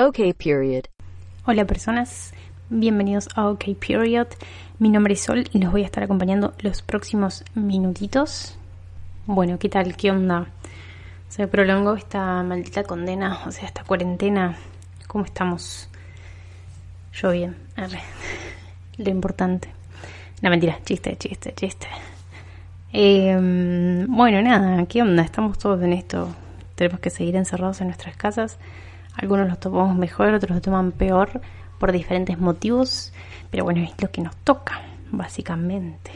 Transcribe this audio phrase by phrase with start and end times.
[0.00, 0.84] Okay, period.
[1.44, 2.32] Hola personas,
[2.70, 4.28] bienvenidos a OK Period.
[4.78, 8.56] Mi nombre es Sol y los voy a estar acompañando los próximos minutitos.
[9.26, 9.98] Bueno, ¿qué tal?
[9.98, 10.46] ¿Qué onda?
[11.28, 14.56] Se prolongó esta maldita condena, o sea, esta cuarentena.
[15.06, 15.90] ¿Cómo estamos?
[17.12, 17.54] Yo bien.
[17.76, 18.00] A ver,
[18.96, 19.68] lo importante.
[20.40, 21.88] No, mentira, chiste, chiste, chiste.
[22.94, 23.36] Eh,
[24.08, 25.22] bueno, nada, ¿qué onda?
[25.22, 26.34] Estamos todos en esto.
[26.74, 28.56] Tenemos que seguir encerrados en nuestras casas.
[29.16, 31.40] Algunos los tomamos mejor, otros lo toman peor
[31.78, 33.12] por diferentes motivos.
[33.50, 36.12] Pero bueno, es lo que nos toca, básicamente.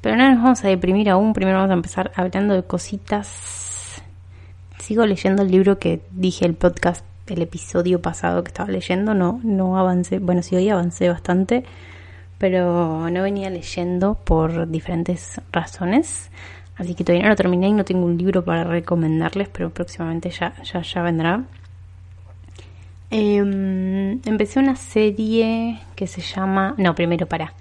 [0.00, 1.32] Pero no nos vamos a deprimir aún.
[1.32, 4.02] Primero vamos a empezar hablando de cositas.
[4.78, 9.12] Sigo leyendo el libro que dije el podcast, el episodio pasado que estaba leyendo.
[9.14, 10.18] No, no avancé.
[10.20, 11.64] Bueno, sí, hoy avancé bastante.
[12.38, 16.30] Pero no venía leyendo por diferentes razones.
[16.76, 20.30] Así que todavía no lo terminé y no tengo un libro para recomendarles, pero próximamente
[20.30, 21.42] ya, ya, ya vendrá.
[23.10, 26.74] Eh, empecé una serie que se llama.
[26.76, 27.54] No, primero para.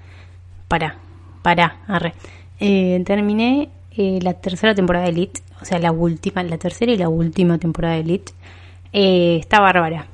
[0.67, 0.97] Para.
[1.41, 1.77] Para.
[1.87, 2.13] Arre.
[2.59, 5.41] Eh, terminé eh, la tercera temporada de Elite.
[5.61, 6.43] O sea, la última.
[6.43, 8.33] La tercera y la última temporada de Elite.
[8.91, 10.07] Eh, está bárbara.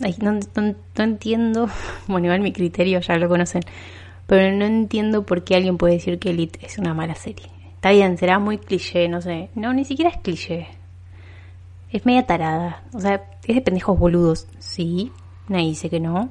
[0.00, 1.68] Ay, no, no, no entiendo.
[2.06, 3.62] Bueno, igual mi criterio ya lo conocen.
[4.26, 7.46] Pero no entiendo por qué alguien puede decir que Elite es una mala serie.
[7.74, 9.50] Está bien, será muy cliché, no sé.
[9.54, 10.77] No, ni siquiera es cliché
[11.90, 12.82] es media tarada.
[12.92, 15.12] O sea, es de pendejos boludos, sí.
[15.48, 16.30] Nadie dice que no.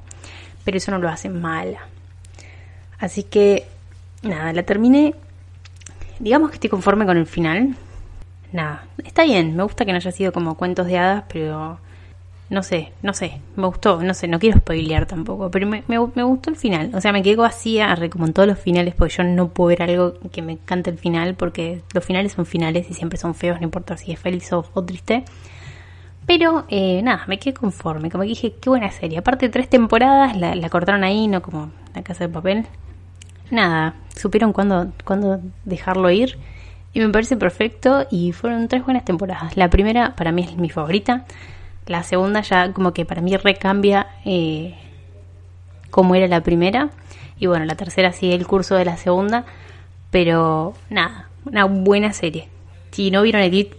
[0.64, 1.88] Pero eso no lo hace mala.
[2.99, 3.66] Así que,
[4.23, 5.16] nada, la terminé.
[6.19, 7.76] Digamos que estoy conforme con el final.
[8.52, 9.55] Nada, está bien.
[9.55, 11.80] Me gusta que no haya sido como cuentos de hadas, pero
[12.49, 13.42] no sé, no sé.
[13.55, 15.52] Me gustó, no sé, no quiero spoilear tampoco.
[15.52, 16.92] Pero me, me, me gustó el final.
[16.93, 19.83] O sea, me quedé vacía, como en todos los finales, porque yo no puedo ver
[19.83, 23.60] algo que me encante el final, porque los finales son finales y siempre son feos,
[23.60, 25.26] no importa si es feliz o, o triste.
[26.27, 28.11] Pero eh, nada, me quedé conforme.
[28.11, 29.17] Como dije, qué buena serie.
[29.17, 32.65] Aparte, tres temporadas, la, la, cortaron ahí, no como la casa de papel.
[33.49, 36.37] Nada, supieron cuándo, cuándo dejarlo ir.
[36.93, 38.05] Y me parece perfecto.
[38.11, 39.55] Y fueron tres buenas temporadas.
[39.55, 41.26] La primera, para mí, es mi favorita.
[41.86, 44.76] La segunda, ya como que para mí recambia eh,
[45.89, 46.89] cómo era la primera.
[47.39, 49.45] Y bueno, la tercera sigue el curso de la segunda.
[50.11, 52.49] Pero nada, una buena serie.
[52.92, 53.73] Si no vieron Edith,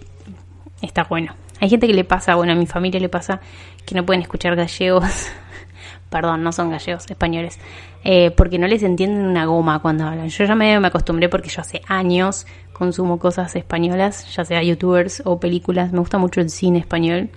[0.80, 1.34] está bueno.
[1.60, 3.40] Hay gente que le pasa, bueno, a mi familia le pasa
[3.84, 5.28] que no pueden escuchar gallegos,
[6.10, 7.58] perdón, no son gallegos, españoles,
[8.04, 10.28] eh, porque no les entienden una goma cuando hablan.
[10.28, 15.22] Yo ya me, me acostumbré porque yo hace años consumo cosas españolas, ya sea youtubers
[15.24, 17.28] o películas, me gusta mucho el cine español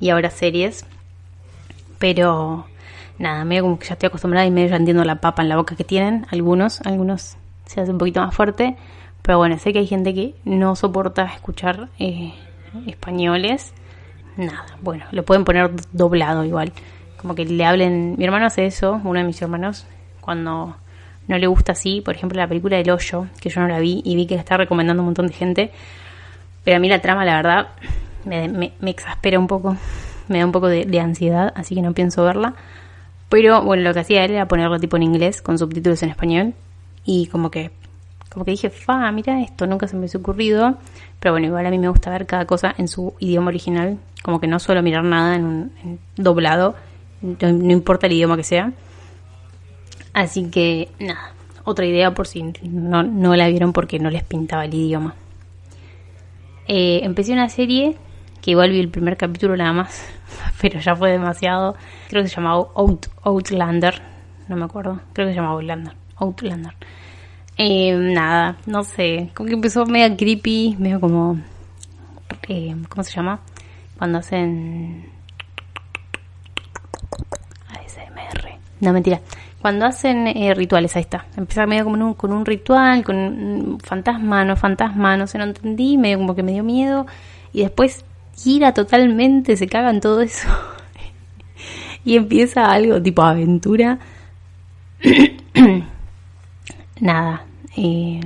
[0.00, 0.84] y ahora series,
[1.98, 2.66] pero
[3.18, 5.56] nada, medio como que ya estoy acostumbrada y medio ya entiendo la papa en la
[5.56, 8.76] boca que tienen, algunos, algunos se hace un poquito más fuerte,
[9.22, 11.88] pero bueno, sé que hay gente que no soporta escuchar...
[11.98, 12.34] Eh,
[12.86, 13.72] españoles,
[14.36, 16.72] nada, bueno, lo pueden poner doblado igual.
[17.16, 19.86] Como que le hablen, mi hermano hace eso, uno de mis hermanos,
[20.20, 20.76] cuando
[21.28, 24.02] no le gusta así, por ejemplo, la película del hoyo, que yo no la vi
[24.04, 25.70] y vi que la está recomendando un montón de gente,
[26.64, 27.68] pero a mí la trama, la verdad,
[28.24, 29.76] me, me, me exaspera un poco,
[30.28, 32.54] me da un poco de, de, ansiedad, así que no pienso verla.
[33.28, 36.54] Pero bueno, lo que hacía él era ponerla tipo en inglés, con subtítulos en español,
[37.04, 37.70] y como que
[38.32, 40.78] como que dije, fa, mira esto, nunca se me hubiese ocurrido.
[41.20, 43.98] Pero bueno, igual a mí me gusta ver cada cosa en su idioma original.
[44.22, 46.74] Como que no suelo mirar nada en, un, en doblado,
[47.20, 48.72] no, no, importa el idioma que sea.
[50.14, 51.34] Así que, nada,
[51.64, 55.14] otra idea por si no, no la vieron porque no les pintaba el idioma.
[56.68, 57.96] Eh, empecé una serie
[58.40, 60.06] que igual vi el primer capítulo nada más,
[60.62, 61.76] pero ya fue demasiado.
[62.08, 64.00] Creo que se llamaba Out, Outlander,
[64.48, 65.94] no me acuerdo, creo que se llamaba Outlander.
[66.16, 66.74] Outlander.
[67.56, 71.38] Eh, nada, no sé, como que empezó medio creepy, medio como...
[72.48, 73.40] Eh, ¿Cómo se llama?
[73.98, 75.06] Cuando hacen...
[77.68, 78.58] ASMR.
[78.80, 79.20] No, mentira.
[79.60, 81.26] Cuando hacen eh, rituales, ahí está.
[81.36, 85.44] Empieza medio como un, con un ritual, con un fantasma, no fantasma, no sé, no
[85.44, 87.06] entendí, medio como que me dio miedo.
[87.52, 88.04] Y después
[88.36, 90.48] gira totalmente, se cagan todo eso.
[92.04, 93.98] y empieza algo tipo aventura.
[97.02, 97.44] Nada,
[97.76, 98.20] eh,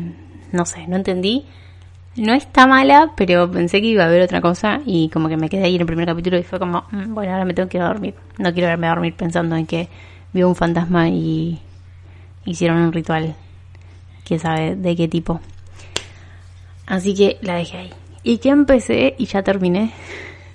[0.52, 1.46] no sé, no entendí.
[2.16, 5.48] No está mala, pero pensé que iba a haber otra cosa y como que me
[5.48, 7.78] quedé ahí en el primer capítulo y fue como, "Mm, bueno, ahora me tengo que
[7.78, 8.14] ir a dormir.
[8.36, 9.88] No quiero verme a dormir pensando en que
[10.34, 11.58] vio un fantasma y
[12.44, 13.34] hicieron un ritual.
[14.26, 15.40] Quién sabe de qué tipo.
[16.86, 17.90] Así que la dejé ahí.
[18.24, 19.90] Y que empecé y ya terminé.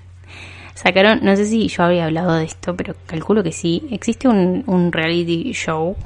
[0.74, 3.88] Sacaron, no sé si yo había hablado de esto, pero calculo que sí.
[3.90, 5.96] Existe un, un reality show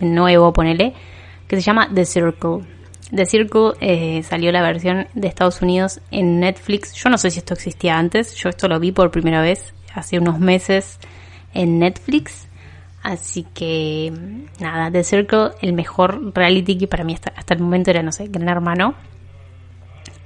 [0.00, 0.94] nuevo, ponele,
[1.46, 2.60] que se llama The Circle.
[3.14, 6.94] The Circle eh, salió la versión de Estados Unidos en Netflix.
[6.94, 8.34] Yo no sé si esto existía antes.
[8.34, 10.98] Yo esto lo vi por primera vez hace unos meses
[11.52, 12.48] en Netflix.
[13.02, 14.12] Así que
[14.60, 18.12] nada, The Circle, el mejor reality que para mí hasta, hasta el momento era, no
[18.12, 18.94] sé, Gran Hermano.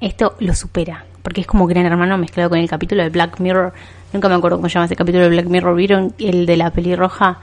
[0.01, 3.73] Esto lo supera, porque es como Gran Hermano mezclado con el capítulo de Black Mirror.
[4.13, 5.75] Nunca me acuerdo cómo se llama ese capítulo de Black Mirror.
[5.75, 7.41] ¿Vieron el de la pelirroja?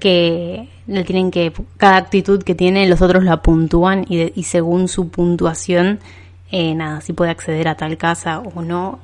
[0.00, 4.42] Que le tienen que, cada actitud que tiene, los otros la puntúan y, de- y
[4.44, 6.00] según su puntuación,
[6.50, 8.98] eh, nada, si puede acceder a tal casa o no.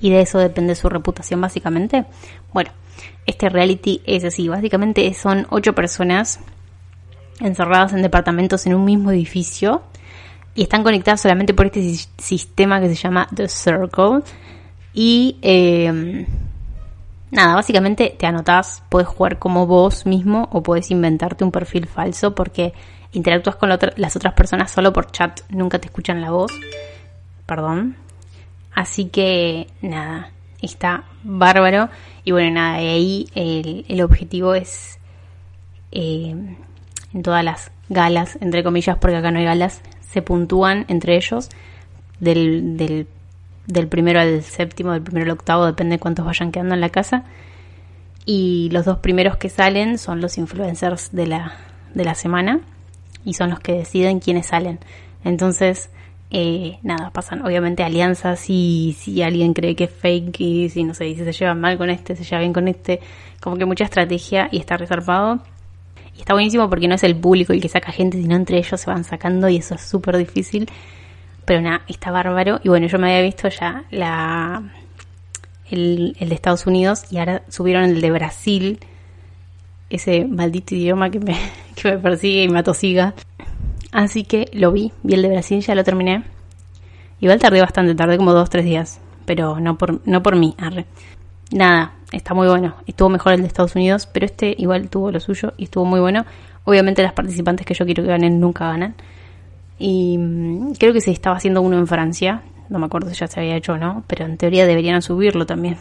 [0.00, 2.04] Y de eso depende su reputación, básicamente.
[2.52, 2.70] Bueno,
[3.26, 4.48] este reality es así.
[4.48, 6.40] Básicamente son ocho personas
[7.40, 9.82] encerradas en departamentos en un mismo edificio
[10.54, 14.20] y están conectadas solamente por este sis- sistema que se llama The Circle.
[14.94, 16.26] Y eh,
[17.30, 22.34] nada, básicamente te anotás, puedes jugar como vos mismo o puedes inventarte un perfil falso
[22.34, 22.72] porque
[23.12, 26.52] interactúas con las otras personas solo por chat, nunca te escuchan la voz.
[27.46, 27.96] Perdón.
[28.74, 30.30] Así que nada,
[30.60, 31.88] está bárbaro.
[32.24, 34.98] Y bueno, nada, y ahí el, el objetivo es
[35.90, 36.34] eh,
[37.14, 41.48] en todas las galas, entre comillas, porque acá no hay galas, se puntúan entre ellos
[42.20, 43.06] del, del,
[43.68, 46.88] del primero al séptimo, del primero al octavo, depende de cuántos vayan quedando en la
[46.88, 47.24] casa.
[48.24, 51.52] Y los dos primeros que salen son los influencers de la,
[51.94, 52.60] de la semana
[53.24, 54.80] y son los que deciden quiénes salen.
[55.24, 55.90] Entonces,
[56.30, 60.94] eh, nada, pasan obviamente alianzas y si alguien cree que es fake y si no
[60.94, 63.00] sé, y si se lleva mal con este, se lleva bien con este,
[63.40, 65.40] como que mucha estrategia y está reservado.
[66.16, 68.80] Y está buenísimo porque no es el público el que saca gente, sino entre ellos
[68.80, 70.68] se van sacando y eso es súper difícil.
[71.48, 72.60] Pero nada, está bárbaro.
[72.62, 74.62] Y bueno, yo me había visto ya la
[75.70, 78.80] el, el de Estados Unidos y ahora subieron el de Brasil.
[79.88, 81.38] Ese maldito idioma que me,
[81.74, 83.14] que me persigue y me atosiga.
[83.92, 86.22] Así que lo vi, vi el de Brasil, ya lo terminé.
[87.18, 89.00] Igual tardé bastante, tardé como dos, tres días.
[89.24, 90.84] Pero no por, no por mí, arre.
[91.50, 92.74] Nada, está muy bueno.
[92.86, 96.00] Estuvo mejor el de Estados Unidos, pero este igual tuvo lo suyo y estuvo muy
[96.00, 96.26] bueno.
[96.64, 98.96] Obviamente las participantes que yo quiero que ganen nunca ganan.
[99.78, 102.42] Y mm, creo que se estaba haciendo uno en Francia.
[102.68, 105.46] No me acuerdo si ya se había hecho o no, pero en teoría deberían subirlo
[105.46, 105.76] también.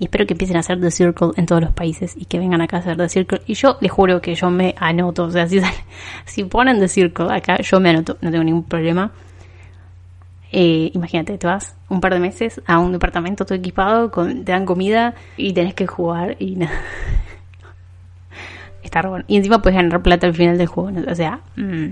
[0.00, 2.60] Y espero que empiecen a hacer The Circle en todos los países y que vengan
[2.60, 3.42] acá a hacer The Circle.
[3.46, 5.24] Y yo les juro que yo me anoto.
[5.24, 5.72] O sea, si, sale-
[6.24, 8.16] si ponen The Circle acá, yo me anoto.
[8.20, 9.12] No tengo ningún problema.
[10.50, 14.52] Eh, imagínate, te vas un par de meses a un departamento todo equipado, con, te
[14.52, 16.80] dan comida y tenés que jugar y nada.
[18.82, 19.24] Está re bueno.
[19.28, 20.90] Y encima puedes ganar plata al final del juego.
[21.10, 21.86] O sea, mm,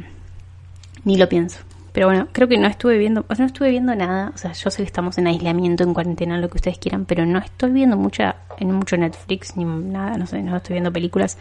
[1.04, 1.60] ni lo pienso.
[1.93, 4.32] Pero bueno, creo que no estuve viendo, o sea, no estuve viendo nada.
[4.34, 7.26] O sea, yo sé que estamos en aislamiento, en cuarentena, lo que ustedes quieran, pero
[7.26, 11.37] no estoy viendo mucha, en mucho Netflix ni nada, no sé, no estoy viendo películas.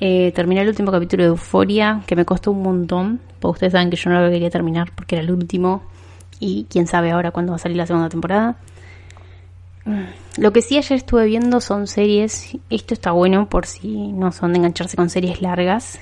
[0.00, 3.90] Eh, terminé el último capítulo de Euforia, que me costó un montón, porque ustedes saben
[3.90, 5.82] que yo no lo quería terminar porque era el último
[6.40, 8.56] y quién sabe ahora cuándo va a salir la segunda temporada.
[10.36, 14.52] Lo que sí ayer estuve viendo son series, esto está bueno por si no son
[14.52, 15.98] de engancharse con series largas.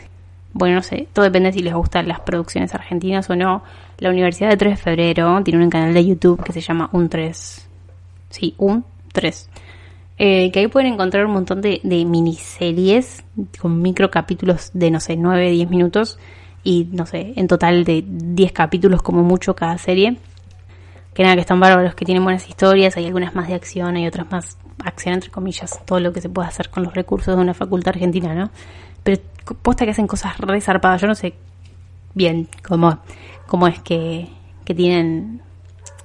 [0.58, 3.62] Bueno, no sé, todo depende si les gustan las producciones argentinas o no.
[3.98, 7.10] La Universidad de 3 de Febrero tiene un canal de YouTube que se llama Un
[7.10, 7.68] 3.
[8.30, 8.82] Sí, Un
[9.12, 9.50] 3.
[10.16, 13.22] Eh, que ahí pueden encontrar un montón de, de miniseries
[13.60, 16.18] con micro capítulos de, no sé, 9, 10 minutos
[16.64, 20.16] y, no sé, en total de 10 capítulos como mucho cada serie.
[21.12, 24.06] Que nada, que están bárbaros, que tienen buenas historias, hay algunas más de acción, hay
[24.06, 27.42] otras más acción entre comillas, todo lo que se puede hacer con los recursos de
[27.42, 28.50] una facultad argentina, ¿no?
[29.06, 29.22] Pero
[29.62, 31.34] posta que hacen cosas re zarpadas, yo no sé
[32.12, 32.98] bien cómo,
[33.46, 34.26] cómo es que,
[34.64, 35.42] que tienen,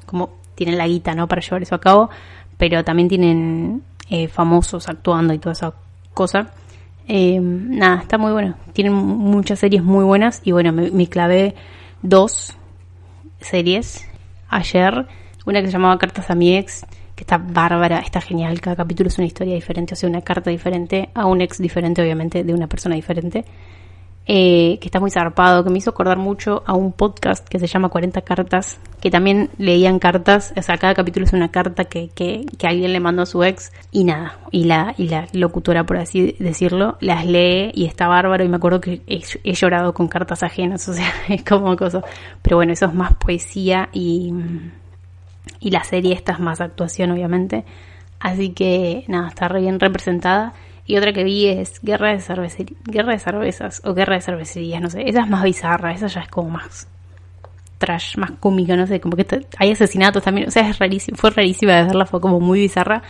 [0.05, 1.27] cómo tienen la guita, ¿no?
[1.27, 2.11] Para llevar eso a cabo,
[2.59, 3.81] pero también tienen
[4.11, 5.73] eh, famosos actuando y toda esa
[6.13, 6.51] cosa.
[7.07, 8.53] Eh, nada, está muy bueno.
[8.73, 11.55] Tienen muchas series muy buenas y bueno, me, me clavé
[12.03, 12.55] dos
[13.39, 14.07] series
[14.47, 15.07] ayer.
[15.47, 16.85] Una que se llamaba Cartas a mi ex,
[17.21, 18.59] está bárbara, está genial.
[18.59, 22.01] Cada capítulo es una historia diferente, o sea, una carta diferente a un ex diferente,
[22.01, 23.45] obviamente, de una persona diferente.
[24.27, 27.65] Eh, que está muy zarpado, que me hizo acordar mucho a un podcast que se
[27.65, 32.09] llama 40 cartas, que también leían cartas, o sea, cada capítulo es una carta que,
[32.09, 35.87] que, que, alguien le mandó a su ex y nada, y la, y la locutora,
[35.87, 39.95] por así decirlo, las lee y está bárbaro y me acuerdo que he, he llorado
[39.95, 42.03] con cartas ajenas, o sea, es como cosa,
[42.43, 44.31] pero bueno, eso es más poesía y,
[45.59, 47.65] y la serie esta es más actuación, obviamente,
[48.19, 50.53] así que nada, está re bien representada.
[50.85, 54.89] Y otra que vi es Guerra de, Guerra de Cervezas o Guerra de Cervecerías, no
[54.89, 55.07] sé.
[55.07, 56.87] Esa es más bizarra, esa ya es como más
[57.77, 59.25] trash, más cómica, no sé, como que
[59.57, 63.01] hay asesinatos también, o sea, es rarísimo, fue rarísima de verla, fue como muy bizarra,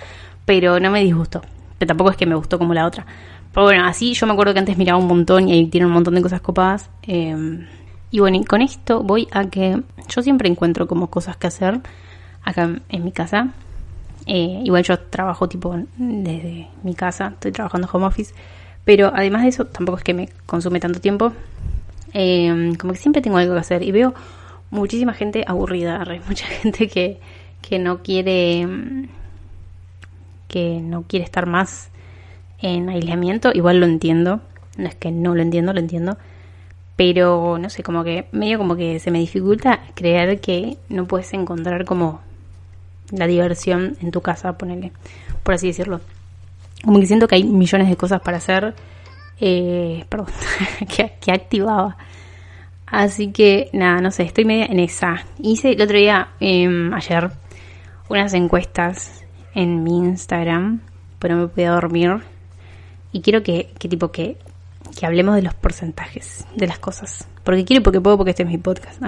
[0.45, 1.41] pero no me disgustó,
[1.77, 3.05] pero tampoco es que me gustó como la otra.
[3.53, 5.91] Pero bueno, así yo me acuerdo que antes miraba un montón y ahí tiene un
[5.91, 6.89] montón de cosas copadas.
[7.03, 7.67] Eh,
[8.11, 11.81] y bueno, y con esto voy a que yo siempre encuentro como cosas que hacer
[12.43, 13.49] acá en mi casa.
[14.25, 18.33] Eh, igual yo trabajo tipo desde mi casa, estoy trabajando home office,
[18.85, 21.33] pero además de eso tampoco es que me consume tanto tiempo.
[22.13, 24.13] Eh, como que siempre tengo algo que hacer y veo
[24.69, 27.19] muchísima gente aburrida, mucha gente que,
[27.61, 28.67] que no quiere
[30.47, 31.89] que no quiere estar más
[32.61, 34.41] en aislamiento, igual lo entiendo,
[34.77, 36.17] no es que no lo entiendo, lo entiendo,
[36.97, 41.33] pero no sé, como que medio como que se me dificulta creer que no puedes
[41.33, 42.19] encontrar como
[43.11, 44.91] la diversión en tu casa, ponele,
[45.43, 46.01] por así decirlo.
[46.83, 48.73] Como que siento que hay millones de cosas para hacer,
[49.39, 50.27] eh, perdón,
[51.21, 51.97] que, activaba
[52.87, 55.25] Así que nada, no sé, estoy media en esa.
[55.39, 57.31] Hice el otro día, em, ayer,
[58.09, 59.23] unas encuestas
[59.55, 60.81] en mi Instagram,
[61.17, 62.17] pero no me pude dormir.
[63.13, 64.37] Y quiero que, que tipo que,
[64.99, 67.27] que hablemos de los porcentajes de las cosas.
[67.43, 69.01] Porque quiero, porque puedo, porque este es mi podcast.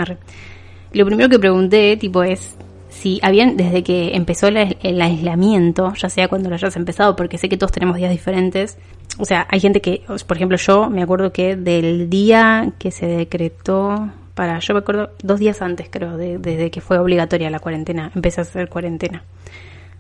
[0.94, 2.56] Lo primero que pregunté, tipo, es
[3.04, 7.50] si habían, desde que empezó el, aislamiento, ya sea cuando lo hayas empezado, porque sé
[7.50, 8.78] que todos tenemos días diferentes,
[9.18, 13.06] o sea, hay gente que, por ejemplo, yo me acuerdo que del día que se
[13.06, 18.10] decretó, para, yo me acuerdo dos días antes, creo, desde que fue obligatoria la cuarentena,
[18.16, 19.26] empecé a hacer cuarentena.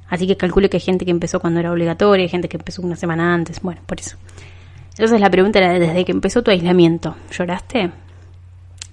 [0.08, 2.82] Así que calculo que hay gente que empezó cuando era obligatoria, hay gente que empezó
[2.84, 4.16] una semana antes, bueno, por eso.
[4.92, 7.92] Entonces la pregunta era, desde que empezó tu aislamiento, ¿lloraste?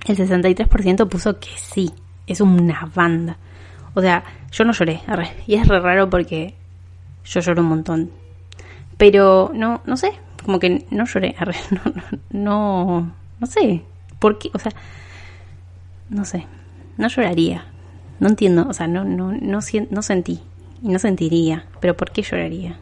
[0.04, 1.92] El 63% puso que sí,
[2.26, 3.38] es una banda.
[3.94, 5.00] O sea, yo no lloré,
[5.46, 6.54] y es re raro porque
[7.24, 8.10] yo lloro un montón.
[8.96, 10.12] Pero no, no sé,
[10.44, 11.34] como que no lloré,
[11.70, 11.80] no,
[12.30, 13.82] no, no, sé,
[14.18, 14.50] ¿por qué?
[14.52, 14.72] O sea,
[16.08, 16.46] no sé,
[16.96, 17.66] no lloraría.
[18.18, 20.40] No entiendo, o sea, no, no, no, no sentí
[20.82, 22.76] y no sentiría, pero ¿por qué lloraría?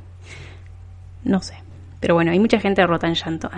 [1.22, 1.54] No sé.
[2.00, 3.48] Pero bueno, hay mucha gente rota en llanto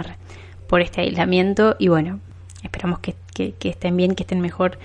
[0.66, 2.20] por este aislamiento y bueno,
[2.62, 4.78] esperamos que, que estén bien, que estén mejor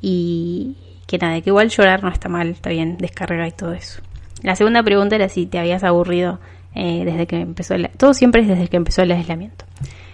[0.00, 4.00] y, que nada, que igual llorar no está mal, está bien, descargar y todo eso.
[4.42, 6.38] La segunda pregunta era si te habías aburrido
[6.74, 7.88] eh, desde que empezó el...
[7.96, 9.64] Todo siempre es desde que empezó el aislamiento.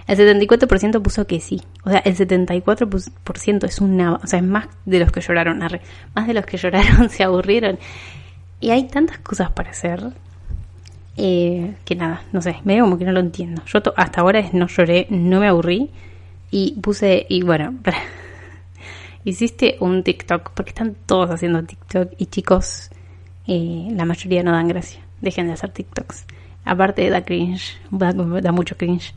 [0.07, 1.63] El 74% puso que sí.
[1.85, 4.15] O sea, el 74% es una...
[4.15, 5.59] O sea, es más de los que lloraron.
[5.59, 7.79] Más de los que lloraron se aburrieron.
[8.61, 10.13] Y hay tantas cosas para hacer
[11.17, 13.63] eh, que nada, no sé, medio como que no lo entiendo.
[13.67, 15.91] Yo hasta ahora no lloré, no me aburrí
[16.51, 17.75] y puse, y bueno,
[19.25, 22.91] hiciste un TikTok, porque están todos haciendo TikTok y chicos,
[23.47, 25.01] eh, la mayoría no dan gracia.
[25.21, 26.27] Dejen de hacer TikToks.
[26.65, 29.15] Aparte da cringe, da, mucho cringe.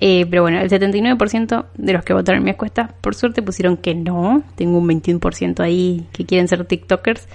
[0.00, 3.76] Eh, pero bueno, el 79% de los que votaron en mi encuesta, por suerte pusieron
[3.76, 4.42] que no.
[4.54, 7.28] Tengo un 21% ahí que quieren ser TikTokers,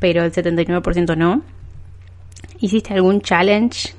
[0.00, 1.42] pero el 79% no.
[2.60, 3.94] ¿Hiciste algún challenge?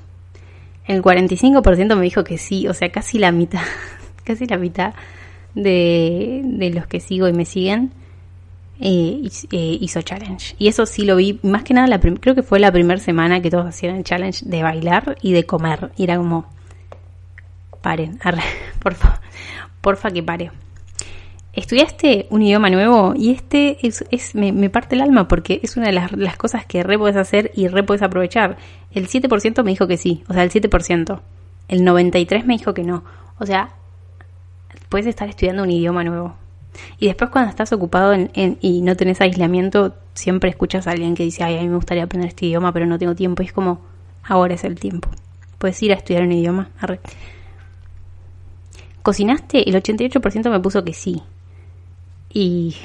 [0.86, 3.62] El 45% me dijo que sí, o sea, casi la mitad,
[4.24, 4.94] casi la mitad
[5.56, 7.92] de, de los que sigo y me siguen
[8.80, 10.56] eh, eh, hizo challenge.
[10.58, 13.42] Y eso sí lo vi, más que nada, la creo que fue la primera semana
[13.42, 15.92] que todos hacían el challenge de bailar y de comer.
[15.96, 16.46] Y era como,
[17.82, 18.20] paren,
[18.80, 19.22] porfa,
[19.82, 20.52] porfa que pare.
[21.54, 25.94] Estudiaste un idioma nuevo y este es, me, parte el alma porque es una de
[25.94, 28.58] las, las, cosas que re puedes hacer y re puedes aprovechar.
[28.92, 31.22] El 7% me dijo que sí, o sea, el 7%.
[31.68, 33.04] El 93% me dijo que no.
[33.38, 33.70] O sea,
[34.94, 36.36] puedes estar estudiando un idioma nuevo.
[37.00, 41.44] Y después cuando estás ocupado y no tenés aislamiento, siempre escuchas a alguien que dice,
[41.44, 43.42] ay, a mí me gustaría aprender este idioma, pero no tengo tiempo.
[43.42, 43.82] Y es como,
[44.24, 45.10] ahora es el tiempo.
[45.58, 46.70] Puedes ir a estudiar un idioma.
[49.02, 49.68] ¿Cocinaste?
[49.68, 51.24] El 88% me puso que sí.
[52.32, 52.76] Y,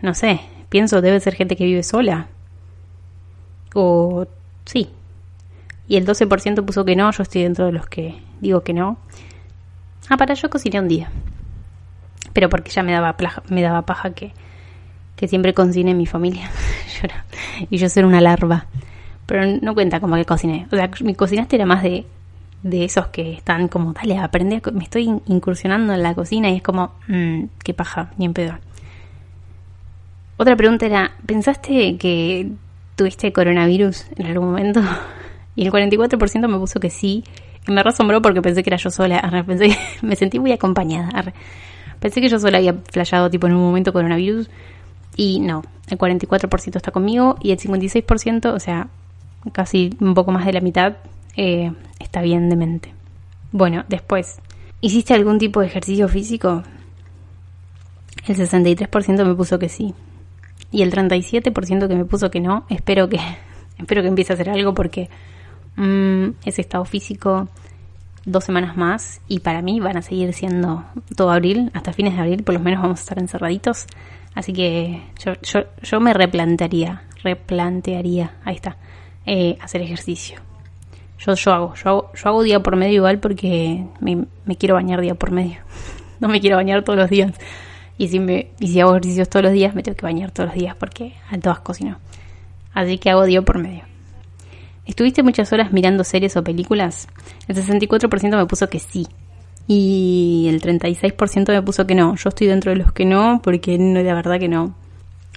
[0.00, 2.26] no sé, pienso, debe ser gente que vive sola.
[3.72, 4.26] O,
[4.64, 4.88] sí.
[5.86, 8.98] Y el 12% puso que no, yo estoy dentro de los que digo que no.
[10.08, 11.08] Ah, para yo cociné un día
[12.32, 13.16] pero porque ya me daba,
[13.48, 14.32] me daba paja que,
[15.16, 16.50] que siempre cocine mi familia
[17.70, 18.66] y yo ser una larva.
[19.26, 20.66] Pero no cuenta como que cociné.
[20.72, 22.06] O sea, mi cocinaste era más de,
[22.62, 26.62] de esos que están como, dale, aprende, me estoy incursionando en la cocina y es
[26.62, 28.58] como, mmm, qué paja, ni en pedo.
[30.36, 32.50] Otra pregunta era, ¿pensaste que
[32.96, 34.80] tuviste coronavirus en algún momento?
[35.54, 37.24] Y el 44% me puso que sí.
[37.68, 39.20] Y me asombró porque pensé que era yo sola.
[40.02, 41.34] Me sentí muy acompañada.
[42.02, 44.50] Pensé que yo sola había flasheado tipo en un momento coronavirus.
[45.14, 48.88] Y no, el 44% está conmigo y el 56%, o sea,
[49.52, 50.96] casi un poco más de la mitad,
[51.36, 52.92] eh, está bien de mente.
[53.52, 54.40] Bueno, después,
[54.80, 56.64] ¿hiciste algún tipo de ejercicio físico?
[58.26, 59.94] El 63% me puso que sí.
[60.72, 63.20] Y el 37% que me puso que no, espero que,
[63.78, 65.08] espero que empiece a hacer algo porque
[65.76, 67.48] mm, ese estado físico
[68.24, 70.84] dos semanas más y para mí van a seguir siendo
[71.16, 73.86] todo abril, hasta fines de abril por lo menos vamos a estar encerraditos.
[74.34, 78.76] Así que yo, yo, yo me replantearía, replantearía, ahí está,
[79.26, 80.40] eh, hacer ejercicio.
[81.18, 84.74] Yo, yo hago, yo hago, yo hago día por medio igual porque me, me quiero
[84.74, 85.58] bañar día por medio.
[86.20, 87.32] no me quiero bañar todos los días.
[87.98, 90.48] Y si, me, y si hago ejercicios todos los días, me tengo que bañar todos
[90.48, 91.98] los días porque alto asco si no.
[92.72, 93.91] Así que hago día por medio.
[94.84, 97.08] ¿Estuviste muchas horas mirando series o películas?
[97.46, 99.06] El 64% me puso que sí.
[99.68, 102.16] Y el 36% me puso que no.
[102.16, 104.74] Yo estoy dentro de los que no, porque no, la verdad que no.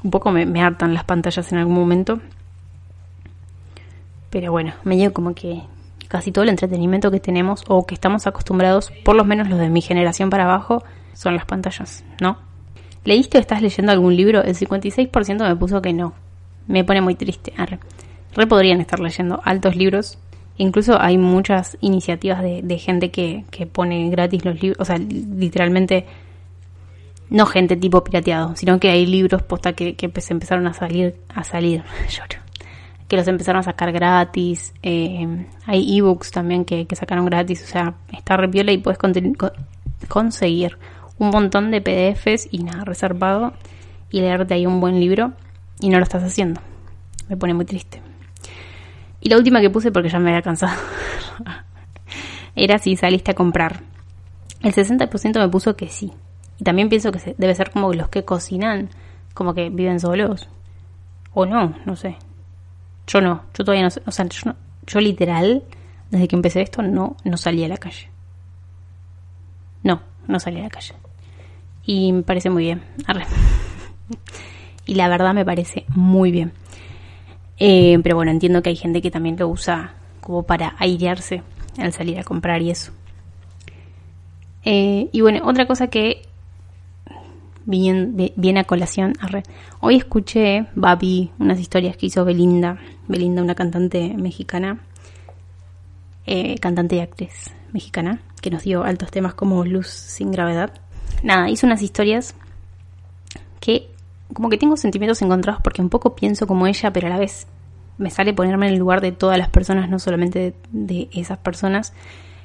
[0.04, 2.20] Un poco me, me hartan las pantallas en algún momento.
[4.32, 5.62] Pero bueno, me llevo como que
[6.08, 9.70] casi todo el entretenimiento que tenemos o que estamos acostumbrados, por lo menos los de
[9.70, 10.84] mi generación para abajo,
[11.14, 12.38] son las pantallas, ¿no?
[13.04, 14.44] ¿Leíste o estás leyendo algún libro?
[14.44, 16.14] El 56% me puso que no.
[16.68, 17.54] Me pone muy triste.
[17.56, 17.80] Arre.
[18.36, 20.18] Re podrían estar leyendo altos libros.
[20.58, 24.80] Incluso hay muchas iniciativas de, gente que, pone gratis los libros.
[24.80, 26.06] O sea, literalmente,
[27.30, 31.15] no gente tipo pirateado, sino que hay libros posta que, que se empezaron a salir,
[31.34, 32.42] a salir, lloro,
[33.08, 34.74] que los empezaron a sacar gratis.
[34.84, 37.63] Eh, hay ebooks también que, sacaron gratis.
[37.63, 39.00] O sea, está re y puedes
[40.08, 40.77] conseguir
[41.18, 43.54] un montón de PDFs y nada reservado
[44.12, 45.34] y leerte ahí un buen libro
[45.80, 46.62] y no lo estás haciendo.
[47.30, 48.04] Me pone muy triste.
[49.25, 50.79] Y la última que puse porque ya me había cansado
[52.55, 53.82] era si saliste a comprar.
[54.62, 56.13] El 60% me puso que sí.
[56.60, 58.91] Y también pienso que debe ser como los que cocinan,
[59.34, 60.48] como que viven solos.
[61.34, 62.17] O no, no sé.
[63.08, 64.03] Yo no, yo todavía no sé.
[64.05, 64.51] O sea, yo,
[64.86, 65.63] yo literal,
[66.12, 68.12] desde que empecé esto, no, no salí a la calle.
[69.82, 70.94] No, no salí a la calle
[71.83, 72.83] y me parece muy bien.
[74.85, 76.53] y la verdad me parece muy bien.
[77.57, 81.44] Eh, pero bueno, entiendo que hay gente que también lo usa como para airearse
[81.77, 82.91] al salir a comprar y eso.
[84.63, 86.24] Eh, y bueno, otra cosa que
[87.65, 89.13] viene, a colación,
[89.79, 94.79] hoy escuché, Babi, unas historias que hizo Belinda, Belinda, una cantante mexicana,
[96.25, 100.74] eh, cantante y actriz mexicana, que nos dio altos temas como Luz sin gravedad
[101.24, 102.35] nada, hice unas historias
[103.59, 103.89] que
[104.33, 107.48] como que tengo sentimientos encontrados porque un poco pienso como ella, pero a la vez
[107.98, 111.94] me sale ponerme en el lugar de todas las personas, no solamente de, esas personas.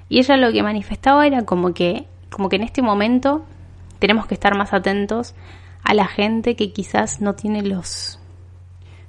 [0.08, 3.44] Y ella lo que manifestaba era como que, como que en este momento
[3.98, 5.34] tenemos que estar más atentos
[5.82, 8.18] a la gente que quizás no tiene los,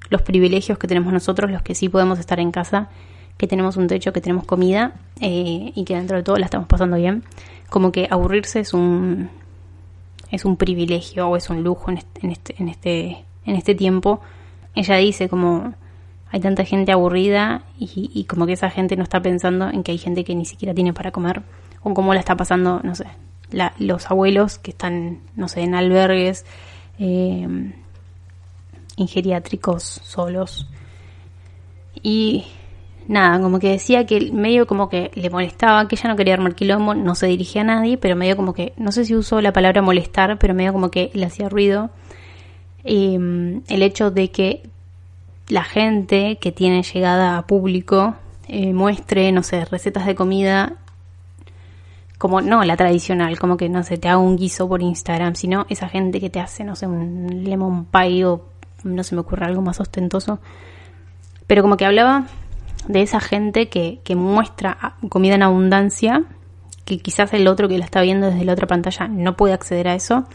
[0.10, 2.89] los privilegios que tenemos nosotros, los que sí podemos estar en casa,
[3.38, 6.67] que tenemos un techo, que tenemos comida eh, y que dentro de todo la estamos
[6.67, 7.23] pasando bien.
[7.69, 9.29] Como que aburrirse es un,
[10.31, 13.75] es un privilegio o es un lujo en este, en este, en este, en este
[13.75, 14.21] tiempo.
[14.73, 15.73] Ella dice como
[16.31, 19.97] hay tanta gente aburrida y, como que esa gente no está pensando en que hay
[19.97, 21.41] gente que ni siquiera tiene para comer
[21.83, 23.05] o cómo la está pasando, no sé,
[23.79, 26.45] los abuelos que están, no sé, en albergues,
[26.99, 27.45] eh,
[28.97, 30.69] en geriátricos solos.
[32.01, 32.45] Y
[33.07, 36.55] nada, como que decía que medio como que le molestaba, que ella no quería armar
[36.55, 39.53] quilombo, no se dirigía a nadie, pero medio como que, no sé si usó la
[39.53, 41.89] palabra molestar, pero medio como que le hacía ruido
[42.83, 44.63] em, el hecho de que
[45.47, 48.15] la gente que tiene llegada a público
[48.47, 50.77] eh, muestre, no sé, recetas de comida
[52.17, 55.65] como no la tradicional, como que no sé, te haga un guiso por Instagram, sino
[55.69, 58.45] esa gente que te hace, no sé, un lemon pie o
[58.83, 60.39] no se me ocurre algo más ostentoso.
[61.47, 62.27] Pero como que hablaba
[62.87, 66.23] de esa gente que, que muestra comida en abundancia,
[66.85, 69.87] que quizás el otro que la está viendo desde la otra pantalla no puede acceder
[69.87, 70.25] a eso.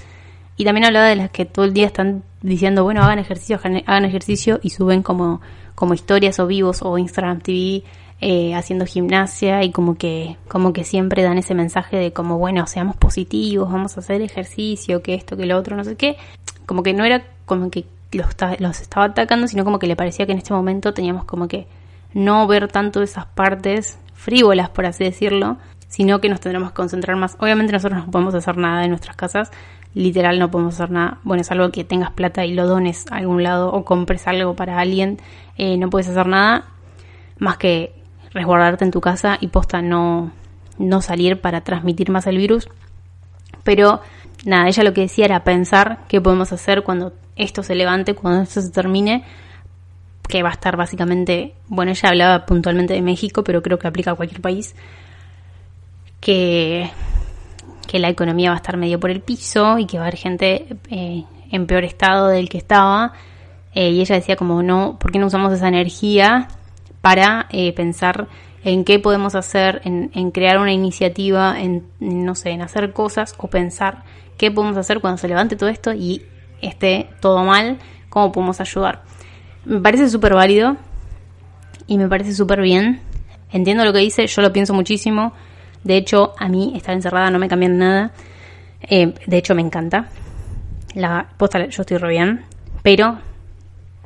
[0.56, 4.04] Y también hablaba de las que todo el día están diciendo, bueno, hagan ejercicio, hagan
[4.04, 5.40] ejercicio y suben como,
[5.74, 7.84] como historias o vivos o Instagram TV
[8.20, 12.66] eh, haciendo gimnasia y como que, como que siempre dan ese mensaje de como, bueno,
[12.66, 16.16] seamos positivos, vamos a hacer ejercicio, que esto, que lo otro, no sé qué.
[16.64, 18.28] Como que no era como que los,
[18.58, 21.66] los estaba atacando, sino como que le parecía que en este momento teníamos como que
[22.16, 27.14] no ver tanto esas partes frívolas, por así decirlo, sino que nos tendremos que concentrar
[27.18, 27.36] más.
[27.40, 29.50] Obviamente nosotros no podemos hacer nada en nuestras casas,
[29.92, 31.18] literal no podemos hacer nada.
[31.24, 34.56] Bueno, es algo que tengas plata y lo dones a algún lado o compres algo
[34.56, 35.18] para alguien,
[35.58, 36.64] eh, no puedes hacer nada
[37.38, 37.92] más que
[38.30, 40.32] resguardarte en tu casa y posta no,
[40.78, 42.66] no salir para transmitir más el virus.
[43.62, 44.00] Pero
[44.46, 48.40] nada, ella lo que decía era pensar qué podemos hacer cuando esto se levante, cuando
[48.40, 49.22] esto se termine,
[50.28, 54.12] que va a estar básicamente, bueno, ella hablaba puntualmente de México, pero creo que aplica
[54.12, 54.74] a cualquier país,
[56.20, 56.90] que,
[57.86, 60.18] que la economía va a estar medio por el piso y que va a haber
[60.18, 63.12] gente eh, en peor estado del que estaba.
[63.74, 66.48] Eh, y ella decía como, no, ¿por qué no usamos esa energía
[67.00, 68.26] para eh, pensar
[68.64, 73.34] en qué podemos hacer, en, en crear una iniciativa, en, no sé, en hacer cosas
[73.38, 74.02] o pensar
[74.38, 76.22] qué podemos hacer cuando se levante todo esto y
[76.60, 79.02] esté todo mal, cómo podemos ayudar.
[79.66, 80.76] Me parece súper válido
[81.88, 83.00] y me parece súper bien.
[83.50, 85.32] Entiendo lo que dice, yo lo pienso muchísimo.
[85.82, 88.12] De hecho, a mí estar encerrada no me cambia nada.
[88.82, 90.08] Eh, de hecho, me encanta.
[90.94, 92.44] La posta, yo estoy re bien.
[92.84, 93.18] Pero,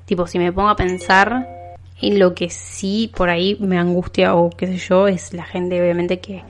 [0.07, 1.47] tipo, si me pongo a pensar
[2.01, 5.79] en lo que sí por ahí me angustia o qué sé yo, es la gente,
[5.79, 6.43] obviamente, que,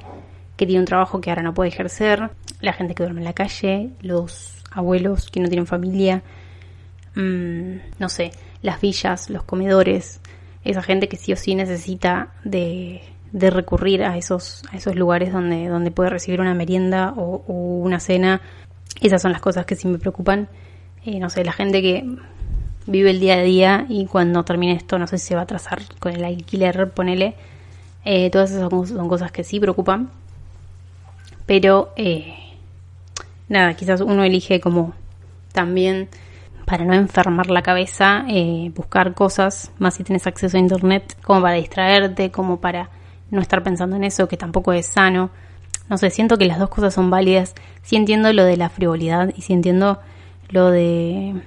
[0.56, 2.30] que tiene un trabajo que ahora no puede ejercer.
[2.60, 3.90] La gente que duerme en la calle.
[4.02, 6.22] Los abuelos que no tienen familia.
[7.16, 8.30] Mm, no sé,
[8.62, 10.20] las villas, los comedores.
[10.64, 15.32] Esa gente que sí o sí necesita de de recurrir a esos, a esos lugares
[15.32, 18.40] donde, donde puede recibir una merienda o, una cena.
[19.00, 20.48] Esas son las cosas que sí me preocupan.
[21.04, 22.04] Eh, no sé, la gente que
[22.86, 25.44] vive el día a día y cuando termine esto no sé si se va a
[25.44, 27.34] atrasar con el alquiler, ponele.
[28.04, 30.10] Eh, todas esas son, cosas que sí preocupan.
[31.46, 32.34] Pero, eh,
[33.48, 34.94] nada, quizás uno elige como
[35.52, 36.08] también
[36.70, 38.24] para no enfermar la cabeza,
[38.76, 42.90] buscar cosas, más si tienes acceso a internet, como para distraerte, como para
[43.32, 45.30] no estar pensando en eso, que tampoco es sano.
[45.88, 47.56] No sé, siento que las dos cosas son válidas.
[47.82, 49.98] Sí entiendo lo de la frivolidad y sí entiendo
[50.48, 51.42] lo de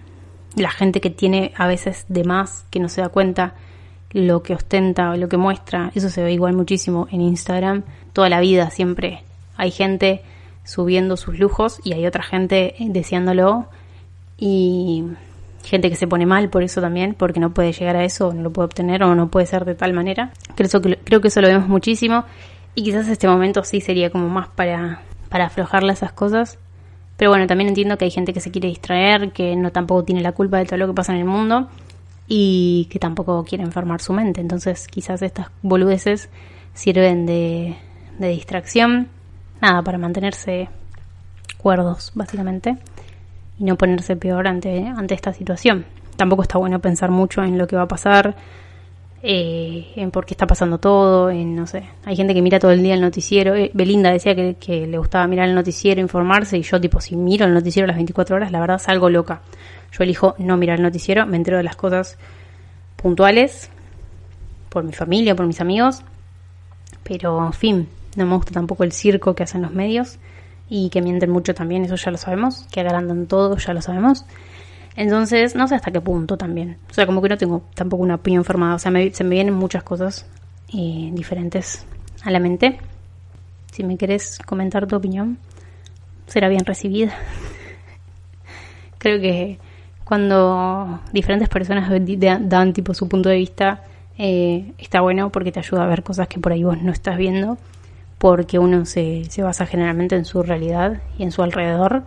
[0.58, 3.54] la gente que tiene a veces de más, que no se da cuenta
[4.12, 5.90] lo que ostenta o lo que muestra.
[5.96, 7.84] Eso se ve igual muchísimo en Instagram.
[8.12, 9.24] Toda la vida siempre
[9.56, 10.22] hay gente
[10.66, 13.70] subiendo sus lujos y hay otra gente deseándolo
[14.46, 15.06] y
[15.64, 18.42] gente que se pone mal por eso también, porque no puede llegar a eso, no
[18.42, 20.34] lo puede obtener o no puede ser de tal manera.
[20.56, 22.26] Creo que, creo que eso lo vemos muchísimo
[22.76, 26.60] y quizás este momento sí sería como más para, para aflojarle esas cosas.
[27.16, 30.20] Pero bueno, también entiendo que hay gente que se quiere distraer, que no tampoco tiene
[30.20, 31.70] la culpa de todo lo que pasa en el mundo
[32.28, 34.42] y que tampoco quiere enfermar su mente.
[34.42, 36.28] Entonces quizás estas boludeces
[36.74, 37.78] sirven de,
[38.20, 39.08] de distracción,
[39.62, 40.68] nada, para mantenerse
[41.58, 42.78] cuerdos, básicamente
[43.60, 45.86] y no ponerse peor ante, ante esta situación.
[46.16, 48.36] Tampoco está bueno pensar mucho en lo que va a pasar,
[49.22, 51.84] eh, en por qué está pasando todo, en no sé.
[52.06, 53.56] Hay gente que mira todo el día el noticiero.
[53.56, 57.16] Eh, Belinda decía que, que, le gustaba mirar el noticiero, informarse, y yo, tipo, si
[57.16, 59.42] miro el noticiero las 24 horas, la verdad salgo loca.
[59.92, 62.18] Yo elijo no mirar el noticiero, me entero de las cosas
[62.96, 63.70] puntuales,
[64.70, 66.02] por mi familia, por mis amigos,
[67.04, 70.18] pero en fin, no me gusta tampoco el circo que hacen los medios
[70.70, 74.26] y que mienten mucho también, eso ya lo sabemos, que agrandan todo, ya lo sabemos.
[74.96, 76.78] Entonces, no sé hasta qué punto también.
[76.90, 78.76] O sea, como que no tengo tampoco una opinión formada.
[78.76, 80.28] O sea, se me vienen muchas cosas
[80.74, 81.86] eh, diferentes
[82.24, 82.78] a la mente.
[83.72, 85.40] Si me quieres comentar tu opinión,
[86.28, 87.14] será bien recibida.
[89.00, 89.60] Creo que
[90.04, 91.90] cuando diferentes personas
[92.42, 93.84] dan tipo su punto de vista,
[94.18, 97.18] eh, está bueno porque te ayuda a ver cosas que por ahí vos no estás
[97.18, 97.58] viendo
[98.24, 102.04] porque uno se, se basa generalmente en su realidad y en su alrededor.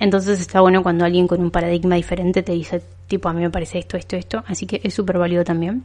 [0.00, 3.50] Entonces está bueno cuando alguien con un paradigma diferente te dice, tipo, a mí me
[3.50, 4.42] parece esto, esto, esto.
[4.48, 5.84] Así que es súper válido también.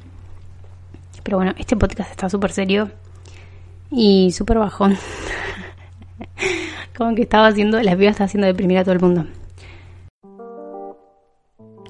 [1.22, 2.90] Pero bueno, este podcast está súper serio
[3.92, 4.98] y súper bajón.
[6.98, 9.28] Como que estaba haciendo, la vida está haciendo deprimir a todo el mundo.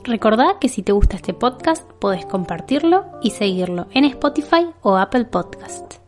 [0.04, 5.24] Recordá que si te gusta este podcast, podés compartirlo y seguirlo en Spotify o Apple
[5.24, 6.01] Podcast.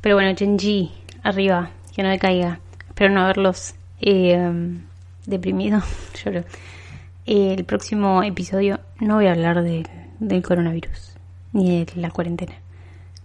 [0.00, 2.60] Pero bueno, Genji, arriba, que no le caiga.
[2.88, 4.78] Espero no haberlos eh,
[5.26, 5.82] deprimido.
[6.24, 6.40] Lloro.
[7.26, 11.14] Eh, el próximo episodio no voy a hablar del coronavirus
[11.52, 12.54] ni de la cuarentena.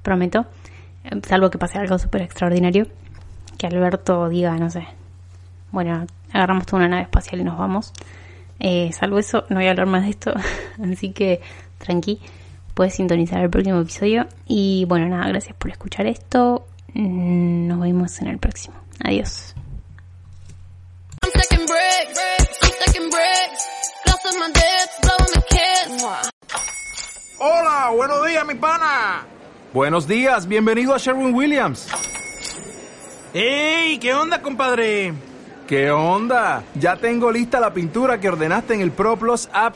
[0.02, 0.46] Prometo.
[1.28, 2.88] Salvo que pase algo súper extraordinario.
[3.58, 4.86] Que Alberto diga, no sé.
[5.72, 7.94] Bueno, agarramos toda una nave espacial y nos vamos.
[8.60, 10.34] Eh, salvo eso, no voy a hablar más de esto.
[10.92, 11.42] Así que
[11.78, 12.20] tranqui
[12.76, 14.28] puedes sintonizar el próximo episodio.
[14.46, 16.68] Y bueno, nada, gracias por escuchar esto.
[16.94, 18.76] Nos vemos en el próximo.
[19.04, 19.56] Adiós.
[26.04, 26.22] Hola.
[27.40, 29.26] Hola, buenos días, mi pana.
[29.74, 31.90] Buenos días, bienvenido a Sherwin Williams.
[33.34, 33.98] ¡Ey!
[33.98, 35.14] ¿Qué onda, compadre?
[35.68, 36.64] ¿Qué onda?
[36.76, 39.76] Ya tengo lista la pintura que ordenaste en el ProPlus app.